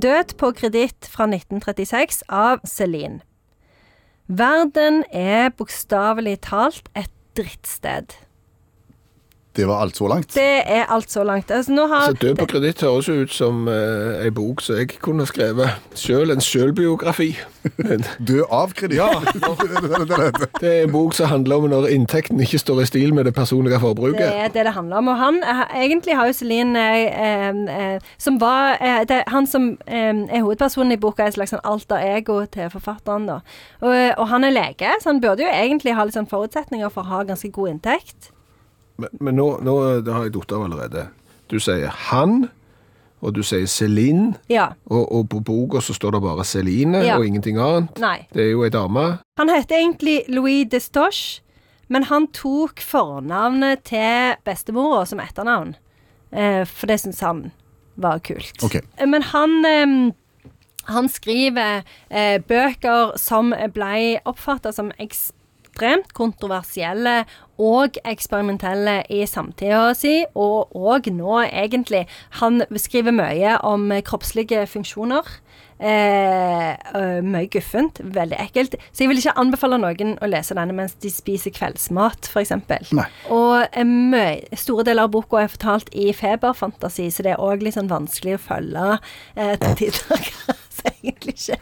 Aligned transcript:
Død 0.00 0.36
på 0.38 0.48
kreditt 0.56 1.08
fra 1.12 1.26
1936 1.26 2.22
av 2.28 2.62
Celine. 2.64 3.20
Verden 4.30 5.02
er 5.12 5.50
bokstavelig 5.58 6.38
talt 6.46 6.86
et 6.96 7.10
drittsted. 7.36 8.14
Det 9.56 9.66
var 9.68 9.80
alt 9.82 9.96
så 9.96 10.06
langt. 10.08 10.34
Det 10.34 10.62
er 10.66 10.84
alt 10.88 11.10
så 11.10 11.24
langt. 11.24 11.50
Altså, 11.50 11.72
nå 11.72 11.86
har 11.86 12.04
Så 12.06 12.12
Død 12.12 12.34
på 12.38 12.46
kreditt 12.46 12.82
høres 12.86 13.08
jo 13.08 13.14
ut 13.24 13.32
som 13.34 13.66
uh, 13.68 14.22
ei 14.22 14.30
bok 14.30 14.62
som 14.62 14.78
jeg 14.78 14.92
kunne 15.02 15.26
skrevet 15.26 15.74
sjøl, 15.98 16.30
en 16.30 16.40
sjølbiografi. 16.40 17.32
Død 18.30 18.44
av 18.46 18.70
kreditt. 18.78 19.00
Ja. 19.00 19.10
Det 20.60 20.70
er 20.70 20.84
en 20.84 20.92
bok 20.92 21.14
som 21.18 21.26
handler 21.32 21.56
om 21.56 21.68
når 21.72 21.88
inntekten 21.90 22.40
ikke 22.40 22.60
står 22.62 22.84
i 22.84 22.86
stil 22.92 23.14
med 23.14 23.26
det 23.26 23.34
personlige 23.34 23.80
forbruket. 23.82 24.22
Det 24.22 24.38
er 24.46 24.54
det 24.54 24.66
det 24.70 24.76
handler 24.78 25.02
om. 25.02 25.08
Og 25.08 25.18
han 25.18 25.42
eh, 25.42 25.62
egentlig 25.82 26.16
har 26.16 26.30
jo 26.30 26.32
Celine 26.32 26.78
eh, 26.78 27.48
eh, 27.50 28.08
Som 28.18 28.40
var 28.40 28.78
eh, 28.80 29.02
det, 29.08 29.22
Han 29.26 29.46
som 29.46 29.70
eh, 29.86 30.14
er 30.30 30.42
hovedpersonen 30.42 30.92
i 30.92 31.00
boka, 31.00 31.24
er 31.24 31.34
et 31.34 31.38
slags 31.40 31.56
sånn 31.56 31.64
alter 31.64 31.98
ego 32.14 32.44
til 32.46 32.70
forfatteren. 32.70 33.26
da. 33.26 33.40
Og, 33.80 33.94
og 34.18 34.28
han 34.30 34.44
er 34.44 34.54
lege, 34.54 34.94
så 35.00 35.10
han 35.10 35.20
burde 35.20 35.42
jo 35.42 35.50
egentlig 35.50 35.96
ha 35.96 36.04
litt 36.06 36.14
sånn 36.14 36.30
forutsetninger 36.30 36.92
for 36.92 37.02
å 37.02 37.16
ha 37.16 37.24
ganske 37.26 37.50
god 37.50 37.74
inntekt. 37.74 38.30
Men, 39.00 39.08
men 39.20 39.36
nå, 39.40 39.48
nå 39.64 39.74
det 40.06 40.12
har 40.14 40.26
jeg 40.28 40.34
datt 40.36 40.52
av 40.56 40.64
allerede. 40.68 41.06
Du 41.50 41.58
sier 41.62 41.88
han, 42.10 42.48
og 43.20 43.34
du 43.36 43.42
sier 43.44 43.66
Celine, 43.68 44.34
Ja. 44.48 44.70
og, 44.88 45.04
og 45.12 45.28
på 45.32 45.40
boka 45.44 45.82
så 45.84 45.92
står 45.96 46.14
det 46.16 46.22
bare 46.24 46.44
Celine 46.48 47.02
Ja. 47.04 47.18
og 47.18 47.26
ingenting 47.26 47.58
annet. 47.60 47.98
Nei. 48.00 48.26
Det 48.32 48.46
er 48.46 48.50
jo 48.54 48.62
ei 48.64 48.70
dame. 48.72 49.18
Han 49.40 49.48
heter 49.52 49.76
egentlig 49.80 50.22
Louis 50.32 50.64
Destoche, 50.72 51.40
men 51.88 52.04
han 52.08 52.28
tok 52.32 52.80
fornavnet 52.80 53.82
til 53.90 54.36
bestemora 54.46 55.02
som 55.10 55.20
etternavn. 55.20 55.74
Eh, 56.32 56.62
for 56.64 56.86
det 56.86 57.00
syns 57.02 57.20
han 57.26 57.50
var 58.00 58.20
kult. 58.24 58.54
Ok. 58.62 58.76
Eh, 58.96 59.06
Men 59.10 59.22
han 59.34 59.64
eh, 59.66 60.12
han 60.90 61.08
skriver 61.12 61.82
eh, 62.10 62.38
bøker 62.40 63.16
som 63.20 63.50
ble 63.74 64.20
oppfatta 64.26 64.72
som 64.72 64.92
ekstremt 65.80 66.12
kontroversielle 66.16 67.24
og 67.60 67.96
eksperimentelle 68.08 69.02
i 69.12 69.24
samtida 69.28 69.94
si, 69.96 70.24
og 70.34 70.72
òg 70.76 71.10
nå, 71.12 71.40
egentlig. 71.48 72.06
Han 72.40 72.62
skriver 72.76 73.12
mye 73.12 73.58
om 73.64 73.90
kroppslige 74.04 74.66
funksjoner. 74.68 75.24
Eh, 75.80 77.20
mye 77.24 77.48
guffent. 77.52 78.00
Veldig 78.04 78.36
ekkelt. 78.40 78.76
Så 78.92 79.04
jeg 79.04 79.12
vil 79.12 79.20
ikke 79.20 79.36
anbefale 79.40 79.78
noen 79.80 80.16
å 80.20 80.28
lese 80.28 80.56
denne 80.56 80.76
mens 80.76 80.96
de 81.00 81.12
spiser 81.12 81.52
kveldsmat, 81.56 82.28
f.eks. 82.28 82.52
Og 83.32 83.80
mye, 83.88 84.56
store 84.60 84.84
deler 84.88 85.08
av 85.08 85.14
boka 85.16 85.44
er 85.44 85.52
fortalt 85.52 85.92
i 85.92 86.10
feberfantasi, 86.16 87.08
så 87.12 87.24
det 87.24 87.36
er 87.36 87.44
òg 87.44 87.64
litt 87.64 87.76
sånn 87.76 87.92
vanskelig 87.92 88.36
å 88.36 88.44
følge 88.50 88.90
eh, 89.36 89.56
til 89.60 89.80
tider. 89.84 90.28
Egentlig 91.00 91.36
ikke. 91.36 91.58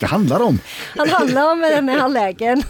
Hva 0.00 0.12
handler 0.12 0.40
det 0.40 0.46
om? 0.52 0.60
Han 0.96 1.10
handler 1.12 1.50
om 1.52 1.64
denne 1.64 1.98
her 2.00 2.12
legen 2.12 2.64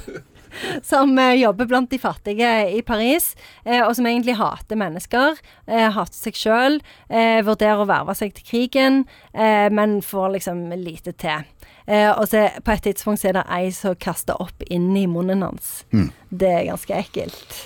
som 0.82 1.18
eh, 1.18 1.34
jobber 1.40 1.68
blant 1.70 1.90
de 1.90 1.98
fattige 1.98 2.50
i 2.72 2.82
Paris, 2.86 3.34
eh, 3.64 3.82
og 3.82 3.94
som 3.96 4.06
egentlig 4.08 4.36
hater 4.38 4.78
mennesker. 4.80 5.40
Eh, 5.66 5.88
hater 5.94 6.16
seg 6.16 6.38
sjøl. 6.38 6.80
Vurderer 7.46 7.82
å 7.82 7.88
verve 7.88 8.14
seg 8.18 8.34
til 8.36 8.46
krigen, 8.46 8.98
men 9.34 9.98
får 10.04 10.32
liksom 10.34 10.64
lite 10.80 11.12
til. 11.18 11.46
Og 11.86 12.24
så 12.28 12.48
på 12.64 12.74
et 12.74 12.84
tidspunkt 12.88 13.22
så 13.22 13.30
er 13.30 13.38
det 13.38 13.44
ei 13.52 13.70
som 13.74 13.94
kaster 14.00 14.38
opp 14.42 14.64
inn 14.66 14.90
i 14.98 15.06
munnen 15.10 15.44
hans. 15.46 15.84
Det 16.30 16.50
er 16.50 16.68
ganske 16.70 16.98
ekkelt. 16.98 17.56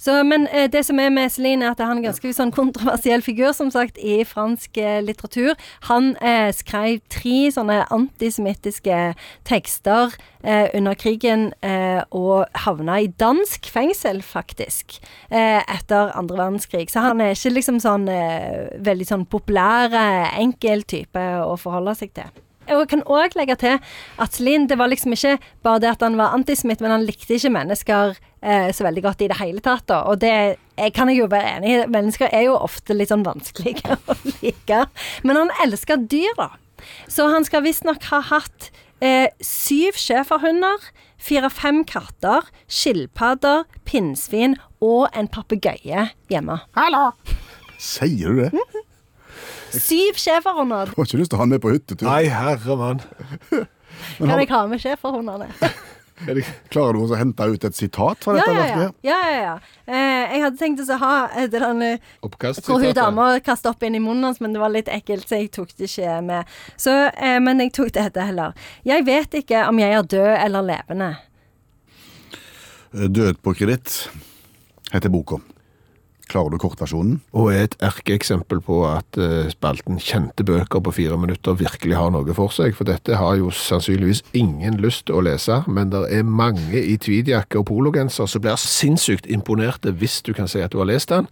Så, 0.00 0.14
men 0.24 0.46
eh, 0.48 0.64
det 0.72 0.80
som 0.88 0.98
er 1.02 1.10
med 1.12 1.28
Celine, 1.28 1.66
er 1.66 1.74
at 1.74 1.82
han 1.84 1.98
er 1.98 2.00
en 2.00 2.06
ganske 2.08 2.32
sånn 2.32 2.52
kontroversiell 2.56 3.20
figur, 3.24 3.52
som 3.56 3.68
sagt, 3.72 4.00
i 4.00 4.22
fransk 4.24 4.80
eh, 4.80 5.02
litteratur. 5.04 5.52
Han 5.90 6.14
eh, 6.24 6.48
skrev 6.56 7.02
tre 7.12 7.50
sånne 7.52 7.82
antisemittiske 7.92 9.00
tekster 9.48 10.16
eh, 10.40 10.72
under 10.72 10.96
krigen, 10.96 11.50
eh, 11.60 12.00
og 12.16 12.48
havna 12.64 12.96
i 13.04 13.10
dansk 13.20 13.68
fengsel, 13.68 14.22
faktisk, 14.24 14.96
eh, 15.28 15.60
etter 15.60 16.14
andre 16.16 16.46
verdenskrig. 16.46 16.88
Så 16.88 17.04
han 17.04 17.20
er 17.20 17.36
ikke 17.36 17.52
liksom 17.58 17.82
sånn 17.84 18.08
veldig 18.08 19.06
sånn 19.06 19.28
populær, 19.28 19.92
enkel 20.40 20.86
type 20.88 21.20
å 21.44 21.58
forholde 21.60 21.98
seg 21.98 22.16
til. 22.16 22.30
Og 22.70 22.84
jeg 22.84 22.90
kan 22.92 23.02
òg 23.10 23.34
legge 23.34 23.56
til 23.58 23.78
at 24.22 24.36
Celine, 24.36 24.68
det 24.70 24.78
var 24.78 24.90
liksom 24.92 25.14
ikke 25.16 25.36
bare 25.66 25.82
det 25.82 25.90
at 25.90 26.04
han 26.06 26.18
var 26.20 26.36
antisemitt, 26.36 26.80
men 26.80 26.94
han 26.94 27.06
likte 27.06 27.34
ikke 27.34 27.52
mennesker 27.52 28.18
eh, 28.42 28.70
så 28.74 28.86
veldig 28.86 29.04
godt 29.04 29.24
i 29.24 29.30
det 29.30 29.38
hele 29.40 29.62
tatt. 29.64 29.86
Da. 29.90 30.02
Og 30.10 30.20
det 30.22 30.34
jeg 30.80 30.94
kan 30.96 31.10
jeg 31.12 31.20
jo 31.20 31.28
være 31.30 31.56
enig 31.58 31.72
i. 31.74 31.80
Mennesker 31.92 32.32
er 32.32 32.46
jo 32.48 32.56
ofte 32.56 32.96
litt 32.96 33.12
sånn 33.12 33.26
vanskelige 33.26 33.98
å 34.10 34.16
like. 34.40 34.84
Men 35.26 35.42
han 35.42 35.54
elsker 35.64 36.00
dyr, 36.10 36.32
da. 36.38 36.52
Så 37.12 37.28
han 37.28 37.44
skal 37.44 37.64
visstnok 37.66 38.06
ha 38.08 38.22
hatt 38.30 38.70
eh, 39.04 39.28
syv 39.44 39.98
schæferhunder, 40.00 40.88
fire-fem 41.20 41.82
katter, 41.88 42.48
skilpadder, 42.64 43.66
pinnsvin 43.84 44.56
og 44.80 45.10
en 45.12 45.28
papegøye 45.28 46.08
hjemme. 46.32 46.62
Hallo! 46.78 47.10
Sier 47.80 48.32
du 48.32 48.46
det? 48.46 48.64
Syv 49.76 50.16
schæferhunder! 50.18 50.94
Har 50.96 51.06
ikke 51.06 51.20
lyst 51.20 51.32
til 51.32 51.36
å 51.38 51.42
ha 51.42 51.46
han 51.46 51.52
med 51.52 51.62
på 51.62 51.74
hyttetur? 51.74 52.08
Nei, 52.08 52.24
herre 52.32 52.76
mann. 52.80 53.04
Kan 54.16 54.32
jeg 54.40 54.48
ha 54.50 54.64
med 54.70 54.80
schæferhundene? 54.80 55.52
Det 56.26 56.44
Klarer 56.72 56.96
du 56.96 57.04
å 57.04 57.18
hente 57.18 57.46
ut 57.48 57.64
et 57.64 57.76
sitat 57.76 58.24
fra 58.24 58.36
dette 58.36 58.50
ja, 58.50 58.54
ja. 58.54 58.64
verket? 58.64 58.96
ja, 59.06 59.18
ja, 59.24 59.38
ja. 59.40 59.54
Eh, 59.90 60.34
jeg 60.34 60.42
hadde 60.44 60.60
tenkt 60.60 60.82
å 60.84 60.98
ha 61.00 61.14
et 61.32 61.48
eller 61.48 61.66
annet 61.70 62.10
oppkast? 62.26 62.62
hvor 62.66 62.82
hun 62.84 62.94
dama 62.96 63.28
kasta 63.44 63.72
opp 63.72 63.82
inn 63.86 63.96
i 63.98 64.02
munnen 64.02 64.28
hans, 64.28 64.40
men 64.44 64.54
det 64.54 64.62
var 64.62 64.72
litt 64.74 64.90
ekkelt, 64.92 65.26
så 65.28 65.40
jeg 65.40 65.50
tok 65.56 65.72
det 65.78 65.88
ikke 65.88 66.18
med. 66.26 66.58
Så, 66.80 66.94
eh, 67.10 67.38
men 67.42 67.62
jeg 67.64 67.74
tok 67.76 67.92
dette 67.96 68.26
heller. 68.30 68.54
Jeg 68.86 69.06
vet 69.08 69.40
ikke 69.42 69.64
om 69.68 69.80
jeg 69.80 69.96
er 69.96 70.10
død 70.16 70.32
eller 70.36 70.68
levende. 70.72 71.12
Død 72.90 73.40
på 73.42 73.54
kreditt 73.54 74.02
heter 74.90 75.12
boka. 75.12 75.40
Klarer 76.30 76.54
du 76.54 76.60
kortversjonen? 76.62 77.18
Og 77.34 77.50
er 77.50 77.64
et 77.66 77.76
erkeeksempel 77.82 78.60
på 78.62 78.80
at 78.86 79.18
eh, 79.18 79.50
spalten 79.50 79.98
kjente 79.98 80.46
bøker 80.46 80.82
på 80.86 80.94
fire 80.94 81.18
minutter 81.18 81.58
virkelig 81.58 81.96
har 81.98 82.12
noe 82.14 82.36
for 82.36 82.54
seg. 82.54 82.76
For 82.78 82.86
dette 82.86 83.18
har 83.18 83.38
jo 83.40 83.50
sannsynligvis 83.54 84.22
ingen 84.38 84.78
lyst 84.82 85.08
til 85.08 85.18
å 85.18 85.24
lese, 85.26 85.62
men 85.66 85.90
det 85.90 86.04
er 86.14 86.26
mange 86.26 86.78
i 86.78 86.94
tweedjakke 87.02 87.58
og 87.60 87.66
pologenser 87.72 88.30
som 88.30 88.44
blir 88.44 88.60
sinnssykt 88.60 89.26
imponerte 89.30 89.90
hvis 89.90 90.20
du 90.26 90.32
kan 90.36 90.50
si 90.50 90.62
at 90.62 90.70
du 90.74 90.78
har 90.82 90.90
lest 90.92 91.10
den. 91.10 91.26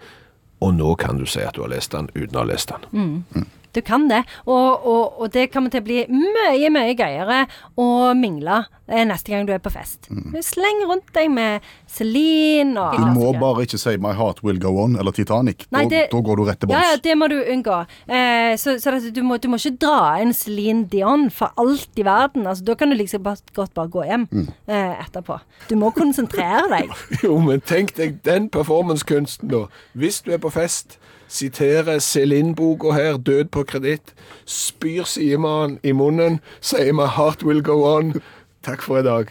Og 0.64 0.74
nå 0.74 0.96
kan 0.98 1.20
du 1.20 1.26
si 1.30 1.44
at 1.46 1.54
du 1.54 1.62
har 1.62 1.70
lest 1.70 1.94
den 1.94 2.10
uten 2.16 2.34
å 2.34 2.42
ha 2.42 2.48
lest 2.50 2.74
den. 2.74 3.46
Du 3.76 3.80
kan 3.84 4.08
det, 4.08 4.22
og, 4.46 4.86
og, 4.88 5.20
og 5.20 5.32
det 5.34 5.50
kommer 5.52 5.70
til 5.70 5.82
å 5.82 5.84
bli 5.84 5.98
mye, 6.08 6.70
mye 6.72 6.94
gøyere 6.96 7.42
å 7.78 7.86
mingle 8.16 8.62
eh, 8.88 9.04
neste 9.04 9.32
gang 9.34 9.44
du 9.46 9.52
er 9.52 9.60
på 9.62 9.70
fest. 9.74 10.08
Sleng 10.42 10.80
rundt 10.88 11.10
deg 11.14 11.28
med 11.30 11.60
Celine 11.98 12.78
og 12.80 12.96
Du 12.96 13.04
må 13.18 13.32
bare 13.38 13.64
ikke 13.66 13.78
si 13.80 13.96
'My 14.00 14.14
Heart 14.16 14.42
Will 14.44 14.58
Go 14.62 14.72
On' 14.84 14.96
eller 14.98 15.12
'Titanic'. 15.12 15.66
Nei, 15.70 15.84
da, 15.84 15.88
det- 15.88 16.08
da 16.12 16.20
går 16.20 16.36
du 16.36 16.44
rett 16.48 16.60
til 16.60 16.70
Ja, 16.70 16.80
ja, 16.90 16.96
det 16.96 17.16
må 17.18 17.28
du 17.28 17.36
unngå. 17.42 17.78
Eh, 18.08 18.56
så 18.56 18.78
så 18.80 18.90
det, 18.94 19.14
du, 19.14 19.22
må, 19.22 19.36
du 19.40 19.48
må 19.48 19.56
ikke 19.60 19.78
dra 19.78 20.18
inn 20.22 20.32
Celine 20.32 20.86
Dion 20.88 21.28
for 21.30 21.52
alt 21.56 21.88
i 21.96 22.02
verden. 22.02 22.46
Altså, 22.46 22.64
da 22.64 22.74
kan 22.74 22.90
du 22.90 22.96
liksom 22.96 23.22
bare, 23.22 23.36
godt 23.54 23.74
bare 23.74 23.88
gå 23.88 24.04
hjem 24.08 24.28
eh, 24.66 24.94
etterpå. 25.04 25.40
Du 25.68 25.76
må 25.76 25.90
konsentrere 25.90 26.68
deg. 26.70 26.90
Jo, 27.24 27.38
men 27.38 27.60
tenk 27.60 27.94
deg 27.96 28.22
den 28.24 28.48
performancekunsten, 28.48 29.48
da. 29.50 29.66
Hvis 29.94 30.20
du 30.24 30.32
er 30.32 30.38
på 30.38 30.50
fest, 30.52 30.98
siterer 31.28 31.98
Celine-boka 31.98 32.92
her, 32.92 33.16
'Død 33.16 33.50
på 33.54 33.64
kreditt', 33.64 34.14
spyr 34.46 35.04
sidemannen 35.04 35.78
i 35.82 35.92
munnen, 35.92 36.40
sier 36.60 36.92
'My 36.92 37.06
heart 37.06 37.42
will 37.42 37.62
go 37.62 37.84
on'. 37.84 38.20
Takk 38.62 38.82
for 38.82 38.98
i 38.98 39.02
dag. 39.02 39.26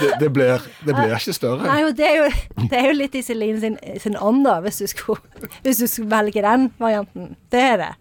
Det, 0.00 0.12
det, 0.20 0.32
blir, 0.32 0.60
det 0.86 0.94
blir 0.94 1.14
ikke 1.16 1.32
større. 1.32 1.64
Nei, 1.64 1.84
og 1.84 1.96
det 1.96 2.04
er 2.04 2.16
jo, 2.18 2.26
det 2.70 2.76
er 2.76 2.90
jo 2.90 2.96
litt 2.98 3.14
i 3.16 3.22
Celine 3.24 3.60
sin, 3.60 3.78
sin 3.98 4.18
ånd, 4.20 4.44
da, 4.44 4.58
hvis 4.60 4.82
du, 4.82 4.86
skulle, 4.86 5.20
hvis 5.64 5.80
du 5.80 5.86
skulle 5.86 6.10
velge 6.10 6.42
den 6.44 6.68
varianten. 6.78 7.30
Det 7.52 7.62
er 7.70 7.76
det. 7.80 7.92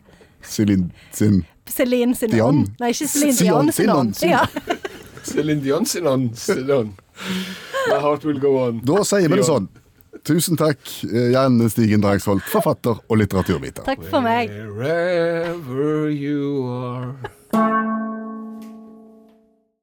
Celine 0.43 0.91
sin 1.15 1.45
Celine 1.67 2.15
sin 2.15 2.31
Dion. 2.31 2.47
ånd. 2.47 2.67
Nei, 2.79 2.91
ikke 2.91 3.07
Celine 3.07 3.37
Dion 3.39 3.71
sin 3.71 3.89
ånd. 3.89 4.21
Ja. 4.23 4.43
Celine 5.23 5.63
Dion 5.63 5.85
sin 5.85 6.07
ånd. 6.07 6.31
My 7.87 7.99
heart 8.03 8.25
will 8.25 8.39
go 8.39 8.57
on. 8.67 8.81
Da 8.85 9.03
sier 9.07 9.27
vi 9.31 9.39
det 9.39 9.47
sånn. 9.47 9.67
Tusen 10.27 10.57
takk, 10.59 10.81
eh, 11.07 11.31
Jan 11.31 11.55
Stigen 11.71 12.01
Dragsvold, 12.03 12.43
forfatter 12.51 12.99
og 13.07 13.21
litteraturviter. 13.21 13.85
Takk 13.87 14.03
for 14.11 14.19
meg. 14.19 14.51
Wherever 14.75 16.09
you 16.11 16.67
are. 16.67 17.86